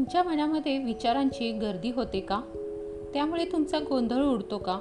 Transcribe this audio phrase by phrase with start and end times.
[0.00, 2.40] तुमच्या मनामध्ये विचारांची गर्दी होते का?
[3.14, 4.78] त्यामुळे तुमचा गोंधळ उडतो का?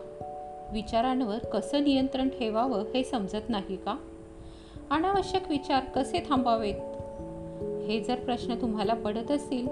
[0.74, 3.98] विचारांवर कसं नियंत्रण ठेवावं हे समजत नाही का?
[4.90, 6.76] अनावश्यक विचार कसे थांबावेत?
[7.90, 9.68] हे जर प्रश्न तुम्हाला पडत असतील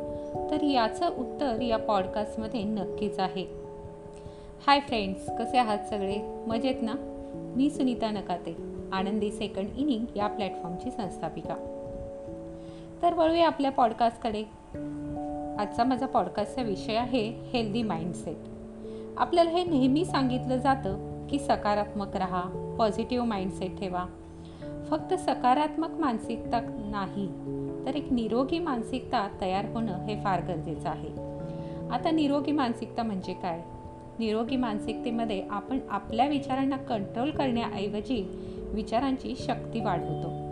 [0.51, 3.45] तर याचं उत्तर या पॉडकास्टमध्ये नक्कीच आहे.
[4.67, 6.17] हाय फ्रेंड्स कसे आहात सगळे?
[6.47, 6.93] मजेत ना?
[7.55, 8.57] मी सुनीता नकाते
[8.91, 11.55] आनंदी सेकंड इनिंग या प्लॅटफॉर्मची संस्थापिका.
[13.01, 14.43] तर वळूया आपल्या पॉडकास्टकडे.
[15.59, 18.37] आजचा माझा पॉडकास्टचा विषय आहे हेल्दी माइंडसेट
[19.17, 24.05] आपल्याला हे नेहमी सांगितलं जातं की सकारात्मक राहा पॉझिटिव्ह माइंडसेट ठेवा.
[24.89, 26.59] फक्त सकारात्मक मानसिकता
[26.91, 27.27] नाही
[27.85, 31.09] तर एक निरोगी मानसिकता तयार होणं हे फार गरजेचं आहे.
[31.89, 33.61] आता निरोगी मानसिकता म्हणजे काय?
[34.19, 38.43] निरोगी मानसिकतेमध्ये आपण आपल्या विचारांना कंट्रोल करण्याऐवजी
[38.73, 40.46] विचारांची शक्ती वाढवतो.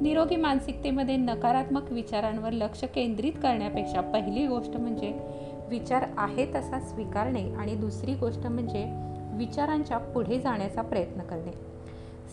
[0.00, 5.18] निरोगी मानसिकतेमध्ये नकारात्मक विचारांवर लक्ष केंद्रित करण्यापेक्षा पहिली गोष्ट म्हणजे
[5.68, 8.84] विचार आहे तसा स्वीकारणे आणि दुसरी गोष्ट म्हणजे
[9.32, 11.52] विचारांच्या पुढे जाण्याचा प्रयत्न करणे.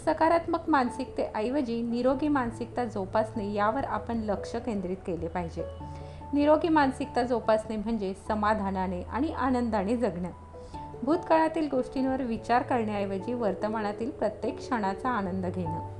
[0.06, 5.64] सकारात्मक मानसिकतेऐवजी निरोगी मानसिकता जोपासणे यावर आपण लक्ष केंद्रित केले पाहिजे.
[6.34, 10.30] निरोगी मानसिकता जोपासणे म्हणजे समाधानाने आणि आनंदाने जगणे.
[11.04, 15.95] भूतकाळातील गोष्टींवर विचार करण्याऐवजी वर्तमानातील प्रत्येक क्षणाचा आनंद घेणं.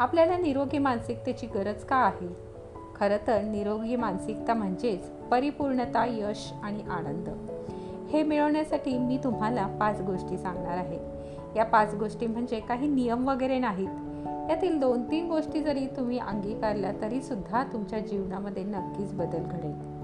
[0.00, 2.28] आपल्याला निरोगी मानसिकतेची गरज का आहे?
[2.96, 7.28] खरं तर निरोगी मानसिकता म्हणजेच परिपूर्णता यश आणि आनंद.
[8.10, 10.98] हे मिळवण्यासाठी मी तुम्हाला पाच गोष्टी सांगणार आहे.
[11.56, 13.88] या पाच गोष्टी म्हणजे काही नियम वगैरे नाहीत.
[14.50, 19.94] यातील दोन तीन गोष्टी जरी तुम्ही अंगीकारल्या तरीसुद्धा तुमच्या जीवनामध्ये नक्कीच बदल घडेल.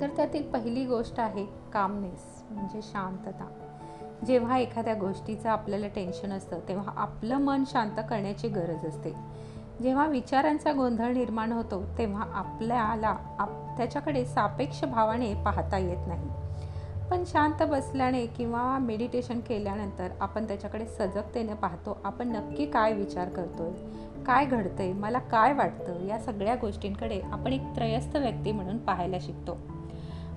[0.00, 3.69] तर त्यातील पहिली गोष्ट आहे कामनेस म्हणजे शांतता.
[4.26, 9.14] जेव्हा एखाद्या गोष्टीचं आपल्याला टेन्शन असतं तेव्हा आपलं मन शांत करण्याची गरज असते.
[9.82, 16.28] जेव्हा विचारांचा गोंधळ निर्माण होतो तेव्हा आपल्याला आप त्याच्याकडे सापेक्ष भावाने पाहता येत नाही.
[17.10, 23.70] पण शांत बसल्याने किंवा मेडिटेशन केल्यानंतर आपण त्याच्याकडे सजगतेने पाहतो आपण नक्की काय विचार करतोय
[24.24, 29.58] काय घडतंय मला काय वाटतं या सगळ्या गोष्टींकडे आपण एक त्रयस्थ व्यक्ती म्हणून पाहायला शिकतो.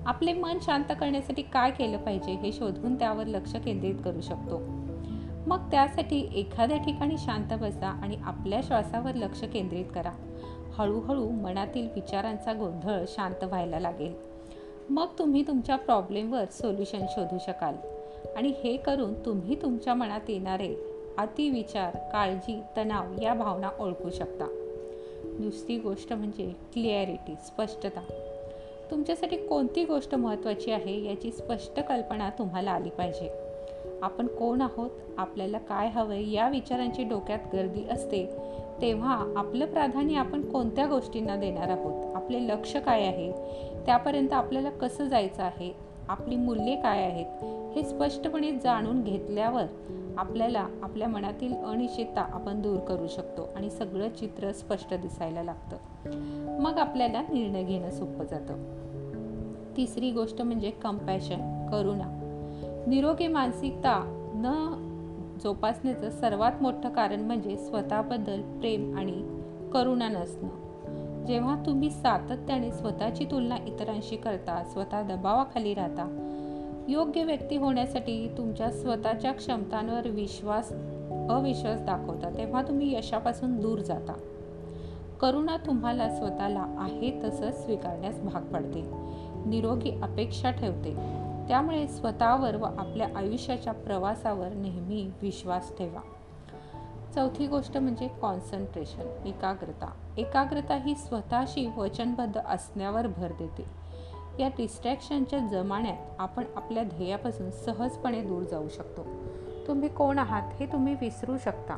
[0.06, 4.58] आपले मन शांत करण्यासाठी काय केलं पाहिजे हे शोधून त्यावर लक्ष केंद्रित करू शकतो.
[5.46, 10.12] मग त्यासाठी एखाद्या ठिकाणी शांत बसा आणि आपल्या श्वासावर लक्ष केंद्रित करा.
[10.72, 14.14] हळूहळू मनातील विचारांचा गोंधळ शांत व्हायला लागेल.
[14.90, 17.74] मग तुम्ही तुमच्या प्रॉब्लेमवर सोल्युशन शोधू शकाल.
[18.36, 20.76] आणि हे करून तुम्ही तुमच्या मनात येणारे
[21.18, 24.44] अतिविचार काळजी तणाव या भावना ओळखू शकता.
[25.24, 28.33] दुसरी गोष्ट म्हणजे क्लिअरिटी स्पष्टता.
[28.90, 33.30] तुमच्यासाठी कोणती गोष्ट महत्त्वाची आहे याची स्पष्ट कल्पना तुम्हाला आली पाहिजे.
[34.02, 38.26] आपण कोण आहोत आपल्याला काय हवं या विचारांची डोक्यात गर्दी असते
[38.80, 42.16] तेव्हा आपलं प्राधान्य आपण कोणत्या गोष्टींना देणार आहोत?
[42.16, 43.32] आपले लक्ष काय आहे?
[43.86, 45.72] त्यापर्यंत आपल्याला कसं जायचं आहे?
[46.08, 47.44] आपली मूल्ये काय आहेत?
[47.76, 49.64] हे स्पष्टपणे जाणून घेतल्यावर
[50.18, 55.76] आपल्याला आपल्या मनातील अनिश्चितता आपण दूर करू शकतो आणि सगळं चित्र स्पष्ट दिसायला लागतं.
[56.62, 58.74] मग आपल्याला निर्णय घेणं सोपं जातं.
[59.76, 62.20] तिसरी गोष्ट म्हणजे कंपॅशन करुणा.
[62.86, 64.80] निरोगी मानसिकता न
[65.44, 69.40] जोपासण्याचं सर्वात मोठं कारण म्हणजे स्वतःबद्दल प्रेम आणि
[69.72, 70.64] करुणा नसणं.
[71.26, 76.30] जेव्हा तुम्ही सातत्याने स्वतःची तुलना इतरांशी करता स्वतः दबावाखाली राहता
[76.88, 80.72] योग्य व्यक्ती होण्यासाठी तुमच्या स्वतःच्या क्षमतांवर विश्वास
[81.30, 84.12] अविश्वास दाखवता तेव्हा तुम्ही यशापासून दूर जाता.
[85.20, 88.82] करुणा तुम्हाला स्वतःला आहे तसं स्वीकारण्यास भाग पडते.
[89.46, 90.94] निरोगी अपेक्षा ठेवते.
[91.48, 96.00] त्यामुळे स्वतःवर व आपल्या आयुष्याच्या प्रवासावर नेहमी विश्वास ठेवा.
[97.14, 99.90] चौथी गोष्ट म्हणजे कॉन्सन्ट्रेशन एकाग्रता.
[100.18, 103.84] एकाग्रता ही स्वतःशी वचनबद्ध असण्यावर भर देते.
[104.38, 109.06] या डिस्ट्रॅक्शनच्या जमान्यात आपण आपल्या ध्येयापासून सहजपणे दूर जाऊ शकतो.
[109.68, 111.76] तुम्ही कोण आहात हे तुम्ही विसरू शकता.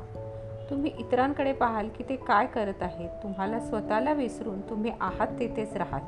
[0.70, 6.00] तुम्ही इतरांकडे पाहाल की ते काय करत आहेत तुम्हाला स्वतःला विसरून तुम्ही आहात तेथेच राहात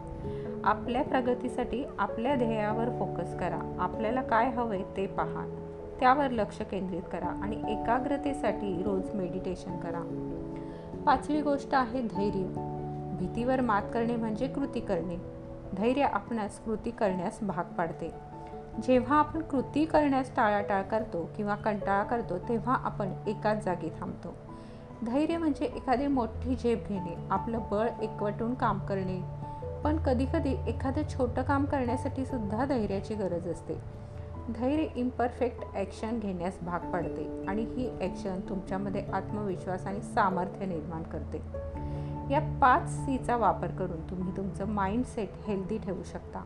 [0.65, 3.77] आपल्या प्रगतीसाठी आपल्या ध्येयावर फोकस करा.
[3.79, 5.65] आपल्याला काय हवंय ते पहा.
[6.01, 10.01] त्यावर लक्ष केंद्रित करा आणि एकाग्रतेसाठी रोज मेडिटेशन करा.
[11.07, 12.45] पाचवी गोष्ट आहे धैर्य.
[13.19, 15.38] भीतीवर मात करणे म्हणजे कृती करणे.
[15.77, 18.11] धैर्य आपणास कृती करण्यास भाग पाडते.
[18.83, 24.35] जेव्हा आपण कृती करण्यास टाळाटाळ करतो किंवा कंटाळा करतो तेव्हा आपण एकाच जागी थांबतो.
[25.07, 29.21] धैर्य म्हणजे एखादी मोठी झेप घेणे आपलं बळ एकवटून काम करणे.
[29.85, 33.75] पण कधीकधी एखादं छोटं काम करण्यासाठी सुद्धा धैर्याची गरज असते.
[34.49, 41.43] धैर्य इम्परफेक्ट ॲक्शन घेण्यास भाग पाडते आणि ही ॲक्शन तुमच्यामध्ये आत्मविश्वास आणि सामर्थ्य निर्माण करते.
[42.31, 46.41] या पाच सीचा वापर करून तुम्ही तुमचं माइंडसेट हेल्दी ठेवू शकता.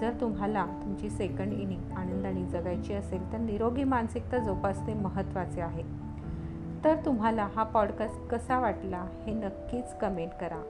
[0.00, 5.82] जर तुम्हाला तुमची सेकंड इनिंग आनंदाने जगायची असेल तर निरोगी मानसिकता जोपासणे महत्त्वाचे आहे.
[6.84, 10.62] तर तुम्हाला हा पॉडकास्ट कसा वाटला हे नक्कीच कमेंट करा.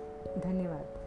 [0.45, 1.04] धन्यवाद.